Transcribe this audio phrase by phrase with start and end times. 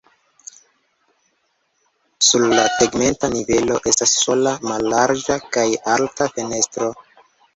[2.27, 6.91] Sur la tegmenta nivelo estas sola mallarĝa kaj alta fenestro.